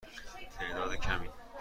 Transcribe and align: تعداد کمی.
تعداد 0.59 0.95
کمی. 0.95 1.29